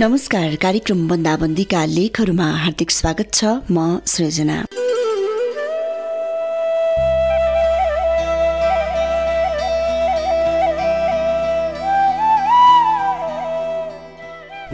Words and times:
नमस्कार 0.00 0.54
कार्यक्रम 0.62 1.06
बन्दाबन्दीका 1.08 1.84
लेखहरूमा 1.86 2.46
हार्दिक 2.62 2.90
स्वागत 2.90 3.28
छ 3.34 3.44
म 3.70 3.84
सृजना। 4.04 4.56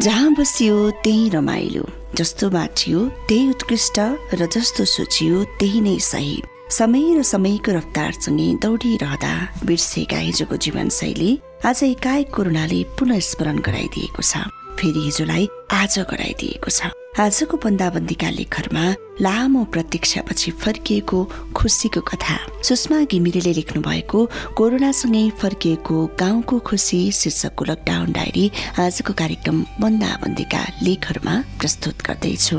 जहाँ 0.02 0.32
बसियो 0.34 0.90
त्यही 1.04 1.28
रमाइलो 1.34 1.84
जस्तो 2.18 2.48
बाँचियो 2.50 3.04
त्यही 3.28 3.48
उत्कृष्ट 3.50 4.00
र 4.34 4.48
जस्तो 4.54 4.84
सोचियो 4.94 5.44
त्यही 5.60 5.80
नै 5.80 5.98
सही। 6.02 6.34
समय 6.78 7.04
र 7.18 7.22
समयको 7.30 7.76
रफ्तारसँगै 7.76 8.48
दौडिरहँदा 8.64 9.34
बिर्सेका 9.70 10.18
हिजोको 10.26 10.56
जीवनशैली 10.66 11.30
आज 11.70 11.84
एकाएक 11.84 12.34
कोरोनाले 12.34 12.82
पुनः 12.98 13.22
स्मरण 13.30 13.62
गराइदिएको 13.68 14.22
छ। 14.22 14.51
फेरि 14.82 15.00
हिजोलाई 15.00 15.46
आज 15.70 15.98
गराइदिएको 16.10 16.70
छ। 16.70 16.90
आजको 17.22 17.56
बन्दाबन्दीका 17.56 18.30
लेखहरूमा 18.30 18.84
लामो 19.22 19.62
प्रतीक्षापछि 19.70 20.50
फर्किएको 20.58 21.18
खुसीको 21.54 22.00
कथा। 22.00 22.36
सुषमा 22.66 22.98
घिमिरेले 23.06 23.52
लेख्नु 23.52 23.82
भएको 23.82 24.18
कोरोनासँगै 24.58 25.24
फर्किएको 25.38 25.96
गाउँको 26.18 26.58
खुसी 26.66 27.00
शीर्षकको 27.14 27.64
लकडाउन 27.64 28.12
डायरी 28.12 28.50
आजको 28.80 29.12
कार्यक्रम 29.14 29.64
बन्दाबन्दीका 29.80 30.62
लेखहरूमा 30.82 31.34
प्रस्तुत 31.60 32.02
गर्दैछु। 32.02 32.58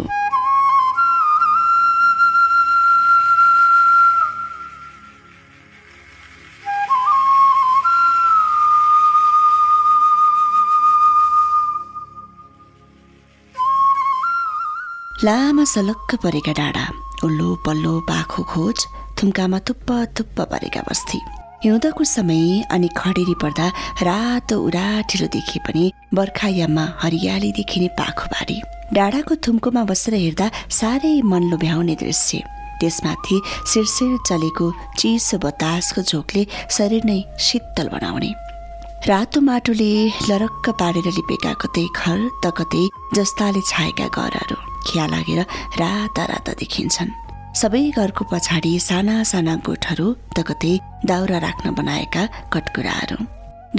लामा 15.23 15.63
सलक्क 15.63 16.13
परेका 16.23 16.51
डाँडा 16.51 16.85
उल्लो 17.23 17.49
पल्लो 17.65 17.91
पाखो 18.07 18.43
खोज 18.43 18.79
थुम्कामा 19.17 19.59
थुप्प 19.67 19.91
थुप्प 20.19 20.39
परेका 20.51 20.81
बस्ती। 20.89 21.19
हिउँदको 21.63 22.03
समय 22.03 22.41
अनि 22.71 22.89
खडेरी 22.97 23.35
पर्दा 23.41 23.67
रातो 24.03 24.57
उराठिलो 24.59 25.27
देखिए 25.35 25.63
पनि 25.63 25.91
बर्खायाममा 26.13 26.85
हरियाली 27.01 27.51
देखिने 27.55 27.87
पाखोबारी 27.99 28.59
डाँडाको 28.93 29.35
थुम्कोमा 29.47 29.83
बसेर 29.91 30.13
हेर्दा 30.13 30.49
साह्रै 30.79 31.13
मन 31.31 31.43
लोभ्याउने 31.51 31.95
दृश्य। 32.03 32.43
त्यसमाथि 32.81 33.39
शिरशिर 33.71 34.17
चलेको 34.27 34.71
चिसो 34.99 35.37
बतासको 35.39 36.01
झोकले 36.03 36.45
शरीर 36.77 37.07
नै 37.07 37.19
शीतल 37.39 37.87
बनाउने। 37.95 38.33
रातो 39.07 39.39
माटोले 39.47 39.91
लरक्क 40.27 40.69
पारेर 40.83 41.07
लिपेका 41.15 41.53
कतै 41.63 41.87
घर 41.95 42.19
त 42.43 42.53
कतै 42.59 42.85
जस्ताले 43.15 43.61
छाएका 43.71 44.11
घरहरू। 44.19 44.62
खिया 44.85 45.05
लागेर 45.07 45.39
राता 45.81 46.23
राता 46.25 46.53
देखिन्छन्। 46.61 47.11
सबै 47.61 47.83
घरको 47.97 48.23
पछाडि 48.31 48.73
साना 48.79 49.15
साना 49.31 49.55
गोठहरू 49.65 50.07
त 50.35 50.37
कतै 50.47 50.73
दाउरा 51.05 51.37
राख्न 51.45 51.73
बनाएका 51.79 52.23
कटकुराहरू। 52.53 53.17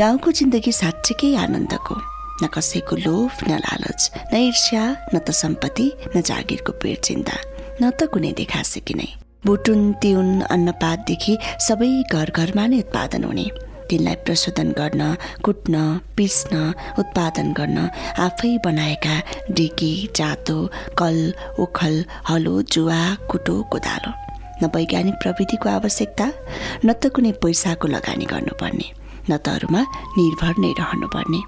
गाउँको 0.01 0.29
जिन्दगी 0.39 0.73
साँच्चीकै 0.73 1.35
आनन्दको। 1.45 1.97
न 2.43 2.47
कसैको 2.55 2.97
लोभ 2.97 3.35
न 3.49 3.59
लालच 3.65 4.01
न 4.33 4.35
ईर्ष्या 4.49 4.85
न 5.15 5.19
त 5.19 5.31
सम्पत्ति 5.43 5.87
न 6.17 6.23
जागिरको 6.29 6.73
पेट 6.83 6.99
चिन्ता 7.07 7.37
न 7.83 7.91
त 7.91 8.11
कुनै 8.13 8.33
देखासेकी 8.41 8.95
नै। 8.95 9.11
बुटुन 9.47 9.81
तिउन 10.03 10.29
अन्नपातदेखि 10.55 11.35
सबै 11.67 11.93
घर 12.11 12.31
घरमा 12.39 12.65
नै 12.67 12.79
उत्पादन 12.85 13.25
हुने। 13.25 13.47
तिनलाई 13.91 14.17
प्रशोधन 14.25 14.69
गर्न 14.79 15.03
कुट्न 15.45 15.75
पिस्न 16.17 16.55
उत्पादन 17.01 17.53
गर्न 17.59 17.79
आफै 18.27 18.53
बनाएका 18.67 19.17
डिकी 19.57 19.93
जातो 20.17 20.59
कल 21.01 21.19
ओखल 21.63 22.05
हलो 22.29 22.55
जुवा 22.73 23.03
कुटो 23.31 23.57
कोदालो। 23.73 24.13
न 24.63 24.71
वैज्ञानिक 24.75 25.15
प्रविधिको 25.23 25.69
आवश्यकता 25.69 26.27
न 26.85 26.93
त 26.93 27.11
कुनै 27.15 27.33
पैसाको 27.43 27.89
लगानी 27.89 28.27
गर्नुपर्ने 28.33 28.89
न 29.31 29.33
त 29.37 29.47
अरूमा 29.57 29.83
निर्भर 30.19 30.55
नै 30.63 30.71
रहनुपर्ने। 30.81 31.41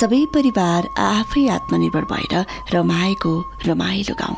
सबै 0.00 0.20
परिवार 0.34 0.82
आफै 0.98 1.42
आत्मनिर्भर 1.56 2.04
भएर 2.12 2.34
रमाएको 2.74 3.32
रमाइलो 3.66 4.14
गाउँ। 4.20 4.36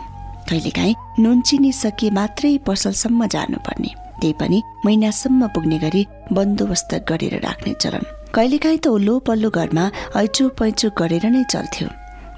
कहिलेकाहीँ 0.49 0.95
नुन 1.23 1.41
चिनी 1.49 1.73
सकिए 1.73 2.11
मात्रै 2.19 2.57
पसलसम्म 2.67 3.27
जानुपर्ने। 3.35 3.91
त्यही 4.25 4.33
पनि 4.41 4.59
महिनासम्म 4.85 5.47
पुग्ने 5.55 5.79
गरी 5.79 6.03
बन्दोबस्त 6.33 6.93
गरेर 7.09 7.35
राख्ने 7.45 7.73
चलन। 7.77 8.05
कहिलेकाहीँ 8.33 8.79
त 8.81 8.87
ओल्लो 8.89 9.15
पल्लो 9.29 9.51
घरमा 9.53 9.85
ऐचो 10.17 10.45
पैचो 10.59 10.89
गरेर 10.97 11.25
नै 11.29 11.45
चल्थ्यो। 11.53 11.89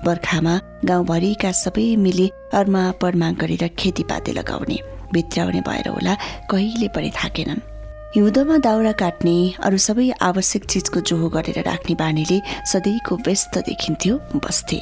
बर्खामा 0.02 0.54
गाउँभरिका 0.82 1.50
सबै 1.54 1.86
मिली 2.02 2.26
अर्मा 2.58 2.82
परमा 3.00 3.28
गरेर 3.38 3.62
खेतीपाती 3.78 4.32
लगाउने 4.34 4.78
भित्राउने 5.14 5.60
भएर 5.62 5.88
होला 5.88 6.14
कहिले 6.50 6.88
पनि 6.90 7.10
थाकेनन्। 7.14 7.62
हिउँदोमा 8.16 8.56
दाउरा 8.66 8.92
काट्ने 8.98 9.36
अरू 9.62 9.78
सबै 9.78 10.10
आवश्यक 10.28 10.62
चिजको 10.66 11.00
जोहो 11.06 11.28
गरेर 11.38 11.62
राख्ने 11.70 11.94
बानीले 12.02 12.38
सधैँको 12.66 13.14
व्यस्त 13.26 13.54
देखिन्थ्यो 13.70 14.14
बस्थे। 14.42 14.80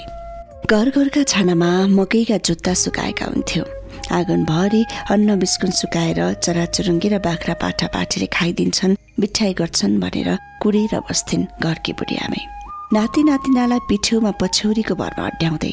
घर 0.72 0.86
घरका 0.88 1.22
छानामा 1.28 1.70
मकैका 1.92 2.36
जुत्ता 2.40 2.72
सुकाएका 2.74 3.26
हुन्थ्यो। 3.26 3.64
आँगनभरि 4.12 4.82
अन्न 5.10 5.38
बिस्कुन 5.38 5.70
सुकाएर 5.80 6.20
चराचुरुङ्गी 6.44 7.08
र 7.08 7.18
बाख्रा 7.26 7.54
पाठा 7.62 7.86
पाठीले 7.94 8.26
खाइदिन्छन् 8.36 8.98
मिठाई 9.20 9.52
गर्छन् 9.60 10.00
भनेर 10.00 10.30
कुरेर 10.62 10.94
बस्थिन् 11.08 11.48
घरकी 11.64 11.92
बुढी 11.98 12.16
आमै 12.26 12.42
नाति 12.94 13.22
नातिनालाई 13.30 13.86
पिठ्यौमा 13.90 14.30
पछ्यौरीको 14.42 14.94
भरमा 15.02 15.26
अड्याउँदै 15.26 15.72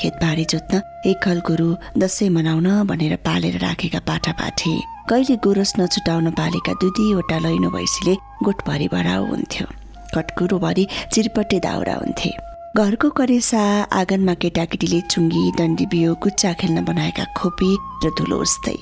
खेतबारी 0.00 0.44
जोत्न 0.52 0.80
एक 1.10 1.28
हल 1.28 1.40
गुरु 1.48 1.68
दसैँ 2.02 2.28
मनाउन 2.36 2.68
भनेर 2.90 3.14
पालेर 3.26 3.58
राखेका 3.66 4.00
पाठा 4.08 4.32
पाठी 4.40 4.72
कहिले 5.10 5.36
गोरस 5.44 5.72
नछुटाउन 5.80 6.30
पालेका 6.40 6.72
दुई 6.80 6.90
दुईवटा 6.98 7.38
लैनो 7.44 7.70
भैँसीले 7.70 8.14
गोठभरि 8.44 8.88
भराउ 8.94 9.24
हुन्थ्यो। 9.26 9.66
कटकुरोभरि 10.14 10.86
चिरपटे 11.12 11.58
दाउरा 11.66 11.94
हुन्थे। 11.94 12.30
घरको 12.76 13.08
करेसा 13.16 13.60
आँगनमा 13.98 14.32
केटाकेटीले 14.42 15.00
चुङ्गी 15.12 15.42
डन्डी 15.58 15.84
बियो 15.92 16.14
कुच्चा 16.22 16.52
खेल्न 16.60 16.84
बनाएका 16.84 17.24
खोपी 17.38 17.70
र 18.04 18.10
धुलो 18.18 18.36
उस्तै। 18.44 18.76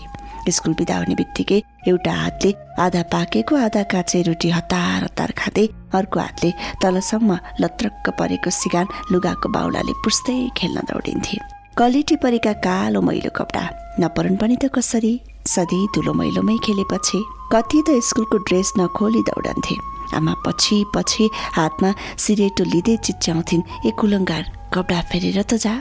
स्कुल 0.50 0.74
बिदा 0.80 0.96
हुने 0.98 1.14
बित्तिकै 1.20 1.58
एउटा 1.86 2.12
हातले 2.22 2.50
आधा 2.84 3.02
पाकेको 3.14 3.54
आधा 3.56 3.82
काँचे 3.92 4.22
रोटी 4.26 4.50
हतार 4.56 5.04
हतार 5.04 5.30
खाँदै 5.38 5.66
अर्को 5.94 6.20
हातले 6.20 6.50
तलसम्म 6.82 7.38
लत्रक्क 7.62 8.10
परेको 8.18 8.50
सिगान 8.58 8.86
लुगाको 9.12 9.48
बाहुलाले 9.54 9.94
पुस्दै 10.02 10.38
खेल्न 10.58 10.86
दौडिन्थे। 10.90 11.38
कलेटी 11.78 12.16
परेका 12.18 12.52
कालो 12.66 13.00
मैलो 13.00 13.30
कपडा। 13.38 13.64
नपरुन् 14.02 14.40
पनि 14.42 14.56
त 14.58 14.74
कसरी? 14.74 15.14
सधैँ 15.54 15.86
धुलो 15.94 16.12
मैलोमै 16.18 16.56
खेलेपछि 16.66 17.24
कति 17.54 17.78
त 17.86 18.02
स्कुलको 18.10 18.36
ड्रेस 18.48 18.72
नखोली 18.78 19.22
दौडन्थे। 19.30 19.93
आमा 20.14 20.34
पछि 20.46 20.84
पछि 20.94 21.24
हातमा 21.58 21.90
सिरेटो 22.18 22.64
लिँदै 22.64 22.96
चिच्याउँथिन्। 23.06 23.62
ए 23.86 23.90
कुलङ्गार 23.98 24.44
कपडा 24.74 25.00
फेरेर 25.10 25.42
त 25.42 25.54
जा। 25.58 25.74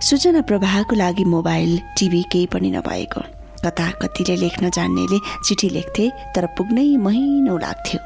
सूचना 0.00 0.40
प्रवाहको 0.48 0.94
लागि 0.96 1.24
मोबाइल 1.24 1.70
टिभी 1.98 2.22
केही 2.32 2.46
पनि 2.46 2.70
नभएको। 2.70 3.20
कता 3.64 3.86
कतिले 4.02 4.36
लेख्न 4.36 4.70
जान्नेले 4.70 5.18
चिठी 5.46 5.68
लेख्थे 5.70 6.04
तर 6.34 6.46
पुग्नै 6.58 6.96
महिनो 6.98 7.54
लाग्थ्यो। 7.58 8.00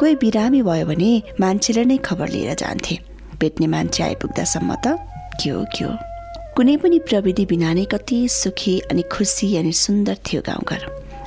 कोही 0.00 0.14
बिरामी 0.16 0.62
भयो 0.62 0.86
भने 0.86 1.10
मान्छेले 1.40 1.84
नै 1.84 1.96
खबर 2.00 2.28
लिएर 2.28 2.54
जान्थे। 2.54 2.96
भेट्ने 3.40 3.66
मान्छे 3.66 4.02
आइपुग्दासम्म 4.02 4.74
त 4.80 4.96
के 5.36 5.50
हो 5.50 5.64
के 5.76 5.84
हो? 5.84 5.92
कुनै 6.56 6.76
पनि 6.80 6.98
प्रविधि 7.04 7.44
बिना 7.46 7.72
नै 7.76 7.84
कति 7.84 8.18
सुखी 8.32 8.78
अनि 8.88 9.02
खुसी 9.12 9.56
अनि 9.56 9.72
सुन्दर 9.72 10.16
थियो 10.24 10.40
गाउँघर। 10.40 10.80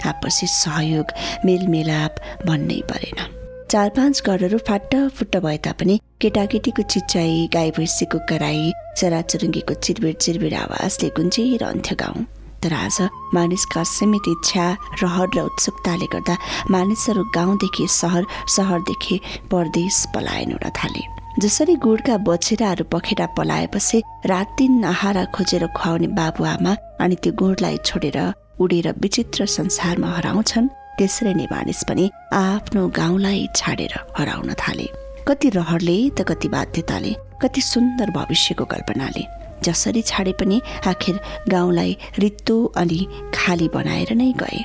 आपसी 0.10 0.48
सहयोग 0.48 1.08
मेलमेलाप 1.46 2.14
भन्नै 2.48 2.82
परेन। 2.90 3.39
चार 3.72 3.90
पाँच 3.96 4.22
घरहरू 4.26 4.58
फाट 4.68 4.96
फुट्ट 5.16 5.36
भए 5.38 5.58
तापनि 5.66 6.00
केटाकेटीको 6.22 6.82
चिच्चाइ 6.84 7.34
गाई 7.54 7.72
भैँसीको 7.72 8.20
कराई 8.30 8.72
चराचुरुङ्गीको 8.98 9.74
चिरबिर 9.86 10.14
चिरबिर 10.16 10.54
आवाजले 10.56 11.10
गुन्जिरहन्थ्यो 11.18 11.96
गाउँ। 12.00 12.24
तर 12.64 12.74
आज 12.74 12.98
मानिसका 13.34 13.84
सीमित 13.86 14.30
इच्छा 14.30 14.66
रहर 15.04 15.30
र 15.36 15.42
उत्सुकताले 15.42 16.08
गर्दा 16.14 16.38
मानिसहरू 16.72 17.24
गाउँदेखि 17.36 17.86
सहर 17.92 18.26
सहरदेखि 18.56 19.20
परदेश 19.54 20.04
पलायन 20.16 20.52
हुन 20.58 20.70
थाले। 20.74 21.04
जसरी 21.38 21.76
गुडका 21.86 22.18
बछेराहरू 22.26 22.90
पखेरा 22.90 23.26
पलाएपछि 23.38 24.02
रात 24.26 24.58
दिन 24.58 24.84
आहारा 24.96 25.26
खोजेर 25.30 25.68
खुवाउने 25.78 26.08
बाबुआमा 26.18 26.74
अनि 27.06 27.16
त्यो 27.22 27.38
गुडलाई 27.38 27.78
छोडेर 27.86 28.20
उडेर 28.58 28.94
विचित्र 28.98 29.46
संसारमा 29.46 30.10
हराउँछन् 30.18 30.74
त्यसरी 31.00 31.34
नै 31.34 31.46
मानिस 31.52 31.82
पनि 31.90 32.06
आफ्नो 32.36 32.82
गाउँलाई 32.96 33.48
छाडेर 33.56 33.94
हराउन 34.18 34.54
थाले। 34.62 34.88
कति 35.28 35.50
रहरले 35.56 35.98
त 36.18 36.28
कति 36.30 36.48
बाध्यताले 36.56 37.14
कति 37.42 37.62
सुन्दर 37.64 38.10
भविष्यको 38.12 38.66
कल्पनाले 38.74 39.24
जसरी 39.64 40.02
छाडे 40.10 40.34
पनि 40.40 40.58
आखिर 40.92 41.20
गाउँलाई 41.50 41.92
रित्तो 42.20 42.58
अनि 42.82 43.00
खाली 43.36 43.68
बनाएर 43.76 44.12
नै 44.22 44.32
गए। 44.42 44.60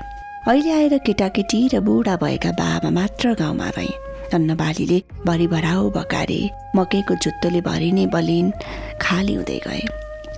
अहिले 0.49 0.73
आएर 0.73 0.95
केटाकेटी 1.07 1.61
र 1.75 1.81
बुढा 1.81 2.17
भएका 2.23 2.51
बाबा 2.61 2.91
मात्र 2.99 3.35
गाउँमा 3.41 3.69
रहे। 3.77 3.93
तन्न 4.33 4.57
बालीले 4.57 4.99
भरि 5.27 5.47
भराउ 5.47 5.91
बकारे 5.97 6.41
मकैको 6.77 7.15
जुत्तोले 7.25 7.61
भरिने 7.69 8.07
बलिन 8.15 8.51
खाली 9.01 9.35
हुँदै 9.35 9.59
गए। 9.67 9.83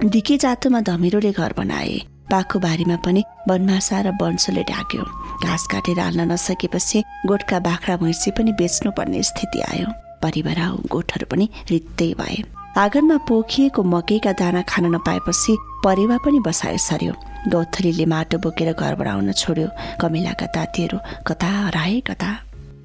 दिके 0.05 0.37
जातोमा 0.45 0.81
धमिरोले 0.89 1.33
घर 1.33 1.53
बनाए। 1.59 1.97
पाखो 2.31 2.59
बारीमा 2.59 2.97
पनि 3.07 3.23
बनमासा 3.49 4.01
र 4.01 4.13
वंशले 4.21 4.63
ढाक्यो। 4.71 5.03
घाँस 5.43 5.67
काटेर 5.73 6.01
हाल्न 6.01 6.33
नसकेपछि 6.33 7.03
गोठका 7.27 7.59
बाख्रा 7.61 7.97
भैँसी 7.97 8.31
पनि 8.39 8.53
बेच्नुपर्ने 8.59 9.23
स्थिति 9.23 9.61
आयो। 9.71 9.87
परिवार 10.23 10.61
गोठहरू 10.93 11.27
पनि 11.31 11.49
रित्तै 11.71 12.13
भए। 12.19 12.37
आँगनमा 12.79 13.17
पोखिएको 13.29 13.83
मकैका 13.83 14.33
दाना 14.33 14.63
खान 14.69 14.85
नपाएपछि 14.95 15.57
परेवा 15.85 16.17
पनि 16.25 16.39
बसायो 16.47 16.79
सर्यो 16.79 17.13
गौथलीले 17.49 18.07
माटो 18.07 18.39
बोकेर 18.39 18.73
घर 18.73 18.95
बनाउन 18.95 19.33
छोड्यो। 19.33 19.69
कमिलाका 20.01 20.47
तातीहरू 20.55 20.99
कता 21.27 21.47
हराए 21.47 22.01
कता? 22.01 22.31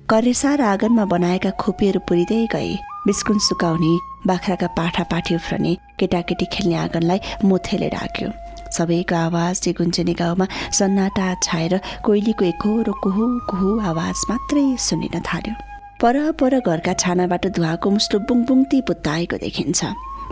करेसा 0.09 0.56
र 0.56 0.62
आँगनमा 0.62 1.06
बनाएका 1.06 1.50
खोपीहरू 1.59 2.00
पुरिँदै 2.07 2.48
गए। 2.53 2.71
बिस्कुन 3.07 3.39
सुकाउने 3.39 3.94
बाख्राका 4.27 4.68
पाठा 4.77 5.03
पाठी 5.12 5.36
उफ्रने 5.36 5.74
केटाकेटी 6.00 6.45
खेल्ने 6.53 6.75
आँगनलाई 6.77 7.19
मोथेले 7.45 7.89
ढाक्यो 7.89 8.30
सबैको 8.77 9.15
आवाज 9.15 9.68
गुन्जने 9.77 10.13
गाउँमा 10.21 10.45
सन्नाटा 10.79 11.27
छाएर 11.44 11.79
कोइलीको 12.06 12.45
एकहोरो 12.45 12.94
कुहु 13.03 13.25
कुहु 13.50 13.69
आवाज 13.89 14.18
मात्रै 14.29 14.65
सुनिन 14.88 15.19
थाल्यो। 15.27 15.53
पर 16.01 16.15
पर 16.39 16.59
घरका 16.59 16.94
छानाबाट 17.01 17.45
धुवाको 17.56 17.89
मुस्टो 17.91 18.19
बुङबुङती 18.27 18.81
पुत्ताएको 18.88 19.38
देखिन्छ। 19.45 19.79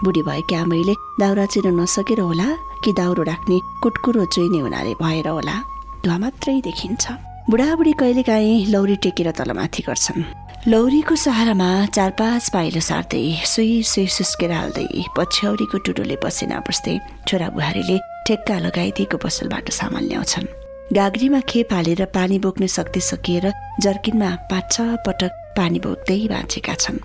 बुढी 0.03 0.21
भएकी 0.23 0.55
आमैले 0.55 0.93
दाउरा 1.19 1.45
चिर्न 1.53 1.79
नसकेर 1.79 2.19
होला 2.19 2.47
कि 2.83 2.91
दाउरो 2.97 3.23
राख्ने 3.23 3.57
कुटकुरो 3.83 4.25
चोइने 4.33 4.59
हुनाले 4.65 4.93
भएर 5.01 5.27
होला? 5.27 5.55
धुवा 6.03 6.17
मात्रै 6.17 6.59
देखिन्छ। 6.67 7.03
बुढाबुढी 7.49 7.93
कहिलेकाहीँ 7.99 8.65
लौरी 8.71 8.95
टेकेर 9.03 9.31
तलमाथि 9.37 9.83
गर्छन्। 9.87 10.23
लौरीको 10.67 11.15
सहारामा 11.15 11.69
चार 11.95 12.11
पाँच 12.19 12.49
पाइलो 12.53 12.81
सार्दै 12.83 13.23
सुई 13.45 13.81
सुई 13.83 14.07
सुस्केर 14.07 14.51
हाल्दै 14.51 14.87
पछ्यौरीको 15.17 15.77
टुटोले 15.85 16.15
पसिना 16.23 16.59
बस्दै 16.67 16.95
छोरा 17.27 17.47
बुहारीले 17.55 17.97
ठेक्का 18.29 18.57
लगाइदिएको 18.59 19.17
पसलबाट 19.17 19.69
सामान 19.73 20.03
ल्याउँछन् 20.07 20.47
गाग्रीमा 20.93 21.39
खेप 21.49 21.73
हालेर 21.73 22.05
पानी 22.13 22.37
बोक्ने 22.39 22.67
शक्ति 22.69 23.01
सकिएर 23.01 23.51
जर्किनमा 23.81 24.29
पाँच 24.51 24.71
छ 24.71 24.81
पटक 25.05 25.31
पानी 25.57 25.79
बोक्दै 25.79 26.17
बाँचेका 26.29 26.73
छन्। 26.75 26.97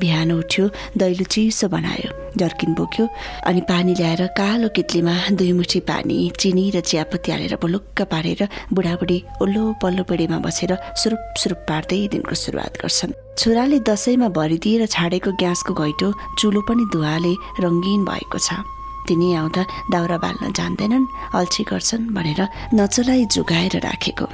बिहान 0.00 0.32
उठ्यो 0.32 0.64
दैलो 0.98 1.24
चिसो 1.24 1.68
बनायो 1.68 2.10
जर्किन 2.38 2.74
बोक्यो 2.74 3.06
अनि 3.46 3.60
पानी 3.70 3.94
ल्याएर 3.94 4.26
कालो 4.38 4.68
कित्लीमा 4.76 5.14
दुई 5.38 5.52
मुठी 5.52 5.80
पानी 5.90 6.18
चिनी 6.40 6.64
र 6.74 6.80
चियापत्ती 6.80 7.32
हालेर 7.32 7.54
बुलुक्क 7.62 8.02
पारेर 8.12 8.42
बुढाबुढी 8.74 9.18
उल्लो 9.42 9.62
पल्लो 9.82 10.02
पिँढीमा 10.10 10.38
बसेर 10.46 10.76
सुरुप 11.02 11.22
सुरुप 11.38 11.60
पार्दै 11.68 12.00
दिनको 12.12 12.34
सुरुवात 12.34 12.78
गर्छन्। 12.82 13.18
छोराले 13.38 13.78
दसैँमा 13.88 14.28
भरिदिएर 14.38 14.86
छाडेको 14.86 15.30
ग्यासको 15.42 15.74
घैटो 15.74 16.12
चुलो 16.38 16.60
पनि 16.68 16.84
धुवाले 16.92 17.34
रङ्गीन 17.62 18.04
भएको 18.04 18.38
छ। 18.38 18.62
तिनी 19.08 19.34
आउँदा 19.34 19.62
दाउरा 19.92 20.18
बाल्न 20.24 20.52
जान्दैनन् 20.58 21.06
अल्छी 21.34 21.62
गर्छन् 21.70 22.08
भनेर 22.14 22.40
नचलाई 22.74 23.24
जोगाएर 23.34 23.76
राखेको। 23.84 24.26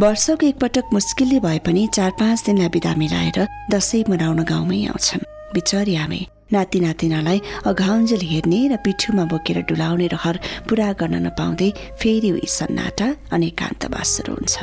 वर्षको 0.00 0.46
एकपटक 0.46 0.86
मुस्किलले 0.92 1.38
भए 1.40 1.58
पनि 1.66 1.86
चार 1.94 2.10
पाँच 2.20 2.44
दिनलाई 2.46 2.68
बिदा 2.74 2.94
मिलाएर 2.98 3.38
दसैँ 3.70 4.04
मनाउन 4.10 4.42
गाउँमै 4.42 4.84
आउँछन्। 4.90 5.28
बिचरी 5.54 5.94
आमे 5.96 6.20
नाति 6.52 6.80
नातिनालाई 6.80 7.40
अघाउन्जेल 7.66 8.22
हेर्ने 8.30 8.60
र 8.68 8.76
पिठ्युमा 8.84 9.24
बोकेर 9.30 9.58
डुलाउने 9.70 10.06
रहर 10.14 10.36
पुरा 10.68 10.92
गर्न 11.00 11.26
नपाउँदै 11.26 11.70
फेरि 12.00 12.30
उही 12.30 12.48
सन्नाटा 12.48 13.06
अनि 13.32 13.46
एकान्तवास 13.46 14.08
सुरु 14.16 14.34
हुन्छ। 14.34 14.54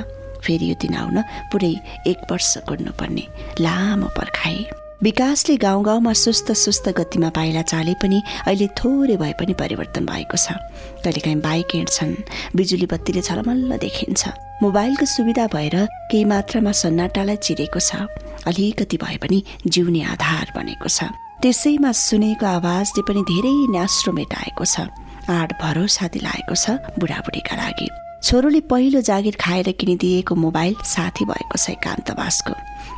फेरि 0.43 0.69
यो 0.69 0.75
दिन 0.81 0.95
आउन 0.95 1.17
पुरै 1.51 1.73
एक 2.11 2.19
वर्ष 2.31 2.51
कुर्नुपर्ने 2.67 3.25
लामो 3.61 4.07
पर्खाए 4.17 4.80
विकासले 5.03 5.55
गाउँ 5.57 5.83
गाउँमा 5.83 6.13
सुस्त 6.13 6.51
सुस्त 6.53 6.89
गतिमा 6.97 7.29
पाइला 7.33 7.61
चाले 7.61 7.93
पनि 7.97 8.21
अहिले 8.45 8.67
थोरै 8.77 9.15
भए 9.17 9.33
पनि 9.33 9.53
परिवर्तन 9.57 10.05
भएको 10.05 10.37
छ। 10.37 10.53
कहिलेकाहीँ 11.01 11.41
बाइक 11.41 11.73
हिँड्छन् 11.73 12.13
बिजुली 12.53 12.85
बत्तीले 12.85 13.21
छलमल्ल 13.25 13.77
देखिन्छ। 13.81 14.21
मोबाइलको 14.61 15.05
सुविधा 15.05 15.45
भएर 15.49 15.75
केही 16.11 16.25
मात्रामा 16.29 16.71
सन्नाटालाई 16.71 17.37
चिरेको 17.41 17.79
छ। 17.81 18.05
अलिकति 18.45 18.97
भए 19.01 19.17
पनि 19.17 19.43
जिउने 19.65 20.01
आधार 20.13 20.53
बनेको 20.53 20.85
छ। 20.85 21.09
त्यसैमा 21.41 21.91
सुनेको 21.97 22.45
आवाजले 22.45 23.01
पनि 23.01 23.21
धेरै 23.25 23.55
न्यास्रो 23.73 24.13
मेटाएको 24.13 24.65
छ। 24.69 24.85
आड 25.25 25.49
भरोसा 25.57 26.13
दिलाएको 26.13 26.53
छ 26.53 26.77
बुढाबुढीका 27.01 27.55
लागि। 27.57 27.89
छोरोले 28.23 28.59
पहिलो 28.69 29.01
जागिर 29.01 29.35
खाएर 29.41 29.71
किनिदिएको 29.73 30.35
मोबाइल 30.35 30.75
साथी 30.85 31.25
भएको 31.25 31.57
छ 31.57 31.69
एकान्तवासको। 31.71 32.53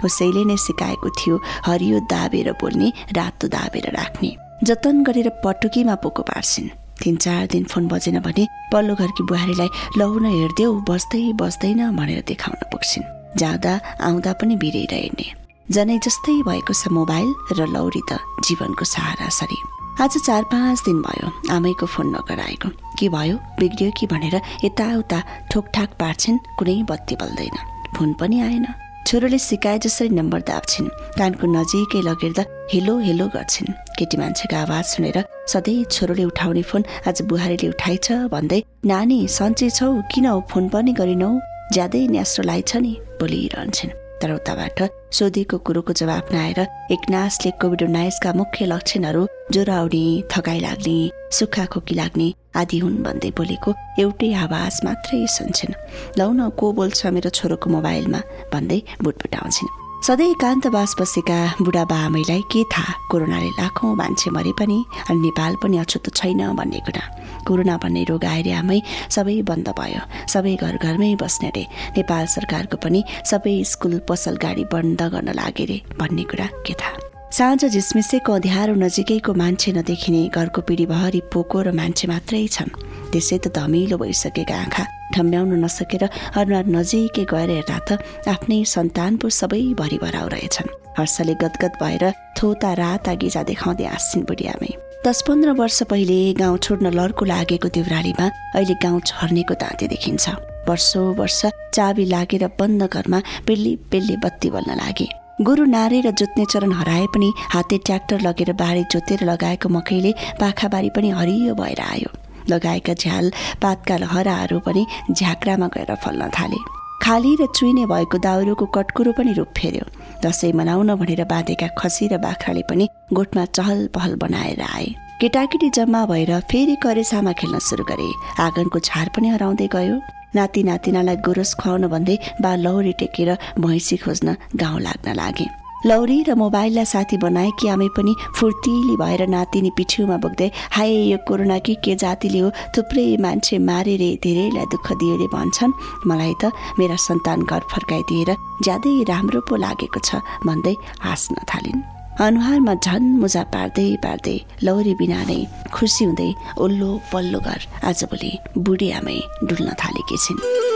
उसैले 0.05 0.43
नै 0.45 0.57
सिकाएको 0.59 1.09
थियो 1.09 1.35
हरियो 1.65 1.99
दाबेर 2.11 2.51
बोल्ने 2.61 2.91
रातो 3.15 3.47
दाबेर 3.47 3.87
राख्ने। 3.95 4.35
जतन 4.63 5.03
गरेर 5.03 5.29
पटुकीमा 5.43 5.95
पोको 6.03 6.23
पार्छिन्। 6.23 6.69
तिन 7.03 7.15
चार 7.17 7.47
दिन 7.51 7.63
फोन 7.71 7.87
बजेन 7.87 8.19
भने 8.19 8.43
पल्लो 8.71 8.95
घरकी 8.95 9.23
बुहारीलाई 9.23 9.69
लौन 9.97 10.25
हेर्देऊ 10.25 10.73
बस्दै 10.89 11.23
बस्दैन 11.39 11.81
भनेर 11.95 12.23
देखाउन 12.27 12.59
पुग्छिन्। 12.71 13.09
जाँदा 13.39 13.73
आउँदा 14.03 14.31
पनि 14.39 14.55
बिरेर 14.55 14.93
हेर्ने 14.93 15.27
जनै 15.71 15.97
जस्तै 16.05 16.35
भएको 16.43 16.73
छ 16.73 16.91
मोबाइल 16.91 17.29
र 17.57 17.67
लौरी 17.71 18.03
त 18.11 18.19
जीवनको 18.43 18.85
सहारा 18.85 19.29
सरी। 19.39 19.59
आज 20.01 20.17
चार 20.25 20.43
पाँच 20.43 20.79
दिन 20.79 21.01
भयो 21.01 21.53
आमैको 21.53 21.85
फोन 21.85 22.07
नगराएको। 22.15 22.69
के 22.99 23.09
भयो? 23.09 23.35
बिग्रियो 23.59 23.91
कि 23.99 24.07
भनेर 24.07 24.35
यताउता 24.65 25.21
ठोकठाक 25.51 25.89
पार्छिन् 25.99 26.37
कुनै 26.59 26.75
बत्ती 26.89 27.15
बल्दैन। 27.15 27.57
फोन 27.97 28.13
पनि 28.13 28.41
आएन। 28.41 28.65
छोरोले 29.07 29.37
सिकाए 29.37 29.79
जसरी 29.79 30.09
नम्बर 30.09 30.41
दाप्छिन्। 30.49 30.87
कानको 31.17 31.47
नजिकै 31.47 32.01
लगेर 32.01 32.39
हेलो 32.73 32.97
हेलो 32.99 33.27
गर्छिन्। 33.27 33.71
केटी 33.99 34.17
मान्छेको 34.17 34.55
आवाज 34.55 34.83
सुनेर 34.83 35.23
सधैँ 35.47 35.83
छोरोले 35.85 36.23
उठाउने 36.23 36.61
फोन 36.61 36.83
आज 37.07 37.21
बुहारीले 37.29 37.69
उठाइछ 37.69 38.11
भन्दै 38.33 38.63
नानी 38.85 39.27
सन्चै 39.29 39.69
छौ? 39.69 39.93
किन 40.11 40.27
फोन 40.49 40.69
पनि 40.69 40.93
गरिनौ? 40.93 41.31
ज्यादै 41.73 42.07
न्यास्रो 42.07 42.43
लाइछ 42.43 42.75
नि? 42.75 42.97
बोलिरहन्छन्। 43.21 44.02
तर 44.23 44.31
उताबाट 44.31 44.79
सोधेको 45.11 45.57
कुरोको 45.67 45.93
जवाफ 45.93 46.31
नआएर 46.33 46.59
एकनासले 46.95 47.51
कोभिड 47.61 47.83
उन्नाइसका 47.83 48.33
मुख्य 48.33 48.65
लक्षणहरू 48.65 49.27
ज्वरो 49.51 49.73
आउने 49.73 50.03
थकाइ 50.31 50.59
लाग्ने 50.59 50.97
सुक्खा 51.37 51.65
खोकी 51.65 51.95
लाग्ने 51.95 52.27
आदि 52.55 52.77
हुन् 52.79 53.03
भन्दै 53.03 53.31
बोलेको 53.37 53.75
एउटै 53.99 54.33
आवाज 54.45 54.81
मात्रै 54.85 55.25
सुन्छन्। 55.37 55.77
लौ 56.19 56.31
न 56.31 56.49
को 56.49 56.71
बोल्छ 56.79 57.05
मेरो 57.15 57.29
छोरोको 57.29 57.69
मोबाइलमा? 57.69 58.19
भन्दै 58.53 58.81
बुटबुटाउँछिन्। 59.03 59.82
सधैँ 60.03 60.27
एकान्तवास 60.29 60.95
बसेका 60.99 61.63
बुढाबा 61.63 61.95
आमैलाई 61.95 62.41
के 62.51 62.63
थाहा? 62.67 62.93
कोरोनाले 63.07 63.49
लाखौँ 63.55 63.95
मान्छे 63.95 64.29
मरे 64.35 64.51
पनि 64.59 64.83
अनि 65.09 65.19
नेपाल 65.19 65.55
पनि 65.63 65.77
अछुतो 65.79 66.11
छैन 66.11 66.43
भन्ने 66.59 66.79
कुरा। 66.83 67.03
कोरोना 67.47 67.77
भन्ने 67.79 68.03
रोग 68.11 68.25
आएर 68.25 68.51
आमै 68.51 68.81
सबै 69.07 69.41
बन्द 69.47 69.69
भयो। 69.79 70.03
सबै 70.27 70.55
घर 70.59 70.75
घरमै 70.75 71.15
बस्ने 71.15 71.49
रे। 71.55 71.63
नेपाल 71.95 72.25
सरकारको 72.35 72.77
पनि 72.83 73.03
सबै 73.31 73.55
स्कुल 73.63 73.99
पसल 74.03 74.35
गाडी 74.43 74.65
बन्द 74.67 75.01
गर्न 75.07 75.29
लागे 75.39 75.65
रे 75.71 75.81
भन्ने 75.95 76.23
कुरा 76.27 76.47
के 76.67 76.73
थाहा? 76.75 76.99
साँझ 77.31 77.65
झिसमिसेको 77.71 78.33
अँध्यारो 78.33 78.75
नजिकैको 78.75 79.33
मान्छे 79.33 79.71
नदेखिने 79.71 80.27
घरको 80.35 80.61
पिँढीभरि 80.67 81.21
पोको 81.31 81.61
र 81.63 81.71
मान्छे 81.71 82.07
मात्रै 82.11 82.47
छन्। 82.51 82.75
त्यसै 83.11 83.37
त 83.39 83.55
धमिलो 83.55 83.97
भइसकेका 83.97 84.55
आँखा। 84.67 84.83
ठम्ब्याउन 85.13 85.53
नसकेर 85.65 86.03
अनुहार 86.39 86.65
नजिकै 86.75 87.25
गएर 87.33 87.49
हेर्दा 87.57 87.77
त 87.87 87.89
आफ्नै 88.29 88.59
सन्तान 88.75 89.11
पो 89.17 89.29
सबै 89.39 89.61
भरि 89.79 89.97
भराउ 90.03 90.27
रहेछन्। 90.35 90.73
हर्षले 90.97 91.33
गदगद 91.41 91.73
भएर 91.81 92.03
थोता 92.37 92.71
राता 92.81 93.13
गिजा 93.21 93.41
देखाउँदै 93.49 93.85
आँसिन् 93.95 94.27
बुढियामै। 94.29 94.71
दस 95.05 95.21
पन्ध्र 95.27 95.51
वर्ष 95.59 95.79
पहिले 95.91 96.17
गाउँ 96.39 96.57
छोड्न 96.63 96.87
लड्को 96.95 97.25
लागेको 97.25 97.67
देउरालीमा 97.75 98.27
अहिले 98.55 98.75
गाउँ 98.83 98.99
छर्नेको 99.09 99.53
दाँते 99.63 99.87
देखिन्छ। 99.93 100.25
वर्षौँ 100.69 101.15
वर्ष 101.15 101.41
चाबी 101.75 102.05
लागेर 102.05 102.47
बन्द 102.59 102.83
घरमा 102.87 103.19
पेल्ली 103.47 103.73
पेल्ली 103.91 104.15
बत्ती 104.23 104.49
बल्न 104.49 104.71
लागे। 104.79 105.07
गोरु 105.41 105.65
नारे 105.65 105.99
र 106.01 106.11
जोत्ने 106.13 106.45
चरण 106.45 106.71
हराए 106.71 107.05
पनि 107.11 107.29
हाते 107.51 107.77
ट्र्याक्टर 107.83 108.19
लगेर 108.21 108.53
बारी 108.53 108.83
जोतेर 108.93 109.23
लगाएको 109.25 109.69
मकैले 109.69 110.11
पाखाबारी 110.39 110.89
पनि 110.95 111.09
हरियो 111.19 111.55
भएर 111.55 111.81
आयो। 111.83 112.09
लगाएका 112.49 112.93
झ्याल 112.93 113.31
पातका 113.61 113.97
लहराहरू 113.97 114.59
पनि 114.59 114.85
झ्याक्रामा 115.11 115.67
गएर 115.75 115.95
फल्न 115.95 116.29
थाले। 116.37 116.57
खाली 117.03 117.35
र 117.35 117.45
चुइने 117.55 117.85
भएको 117.85 118.17
दाउरोको 118.17 118.65
कटकुरो 118.75 119.11
पनि 119.11 119.33
रूप 119.33 119.49
फेर्यो। 119.57 119.85
दसैँ 120.23 120.51
मनाउन 120.53 120.95
भनेर 120.95 121.23
बाँधेका 121.25 121.67
खसी 121.79 122.07
र 122.07 122.17
बाख्राले 122.17 122.61
पनि 122.69 122.87
गोठमा 123.13 123.45
चहल 123.45 123.87
पहल 123.95 124.15
बनाएर 124.15 124.61
आए। 124.61 124.87
केटाकेटी 125.21 125.69
जम्मा 125.69 126.05
भएर 126.05 126.39
फेरि 126.51 126.75
करेसामा 126.83 127.31
खेल्न 127.33 127.59
सुरु 127.59 127.83
गरे। 127.83 128.09
आँगनको 128.39 128.79
झार 128.79 129.09
पनि 129.15 129.29
हराउँदै 129.29 129.67
गयो। 129.67 129.99
नाति 130.35 130.63
नातिनालाई 130.63 131.15
गोरस 131.25 131.53
खुवाउन 131.59 131.87
भन्दै 131.87 132.17
बा 132.41 132.55
लौरी 132.55 132.93
टेकेर 132.99 133.29
भैँसी 133.59 133.97
खोज्न 133.97 134.35
गाउँ 134.55 134.79
लाग्न 134.81 135.13
लागे। 135.13 135.62
लौरी 135.85 136.17
र 136.23 136.33
मोबाइललाई 136.39 136.85
साथी 136.85 137.17
बनाएकी 137.19 137.67
आमै 137.67 137.87
पनि 137.95 138.13
फुर्तिली 138.39 138.95
भएर 139.01 139.21
नातिनी 139.27 139.71
पिठ्यौमा 139.77 140.17
बोक्दै 140.23 140.49
हाय 140.75 140.91
यो 141.11 141.17
कोरोना 141.27 141.57
कि 141.59 141.75
के 141.83 141.95
जातिले 142.03 142.39
हो? 142.39 142.49
थुप्रै 142.73 143.05
मान्छे 143.19 143.57
मारे 143.67 143.95
रे 143.99 144.09
धेरैलाई 144.23 144.65
दुःख 144.71 144.87
दियो 144.95 145.15
रे 145.19 145.27
भन्छन्। 145.35 145.75
मलाई 146.07 146.33
त 146.41 146.55
मेरा 146.79 146.95
सन्तान 147.07 147.39
घर 147.51 147.61
फर्काइदिएर 147.73 148.29
ज्यादै 148.63 148.95
राम्रो 149.11 149.41
पो 149.43 149.55
लागेको 149.59 149.99
छ 150.07 150.23
भन्दै 150.47 150.75
हाँस्न 151.03 151.35
थालिन्। 151.51 151.83
अनुहारमा 152.23 152.73
झन 152.79 153.03
मुजा 153.21 153.43
पार्दै 153.53 153.89
पार्दै 154.05 154.37
लौरी 154.63 154.93
बिना 155.01 155.19
नै 155.27 155.39
खुसी 155.75 156.03
हुँदै 156.05 156.29
ओल्लो 156.63 156.91
पल्लो 157.11 157.39
घर 157.43 157.61
आजभोलि 157.89 158.31
बुढी 158.63 158.89
आमै 158.99 159.17
डुल्न 159.47 159.67
थालेकी 159.81 160.17
छिन्। 160.23 160.72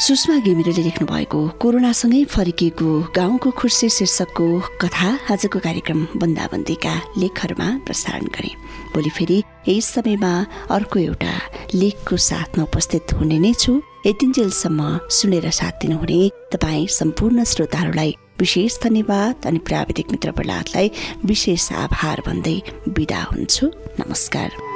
सुषमा 0.00 0.36
घिमिरेले 0.48 0.82
लेख्नु 0.82 1.06
भएको 1.06 1.38
कोरोनासँगै 1.60 2.24
फर्किएको 2.32 2.88
गाउँको 3.16 3.50
खुर्सी 3.52 3.88
शीर्षकको 3.96 4.46
कथा 4.80 5.08
आजको 5.28 5.58
कार्यक्रम 5.60 6.00
बन्दाबन्दीका 6.16 6.94
लेखहरूमा 7.20 7.68
प्रसारण 7.86 8.24
गरे। 8.32 8.50
भोलि 8.96 9.10
फेरि 9.12 9.38
यही 9.68 9.80
समयमा 9.84 10.32
अर्को 10.72 10.98
एउटा 10.98 11.34
लेखको 11.74 12.16
साथमा 12.16 12.64
उपस्थित 12.64 13.12
हुने 13.12 13.38
नै 13.44 13.52
छु। 13.52 13.72
यतिन्जेलसम्म 14.06 14.80
सुनेर 15.12 15.50
साथ 15.52 15.84
दिनुहुने 15.84 16.20
तपाईँ 16.48 16.88
सम्पूर्ण 16.96 17.44
श्रोताहरूलाई 17.44 18.16
विशेष 18.40 18.80
धन्यवाद 18.82 19.46
अनि 19.46 19.58
प्राविधिक 19.68 20.10
मित्र 20.10 20.32
प्रहलादलाई 20.32 20.90
विशेष 21.28 21.72
आभार 21.84 22.22
भन्दै 22.26 22.58
बिदा 22.88 23.22
हुन्छु। 23.30 23.66
नमस्कार। 24.00 24.69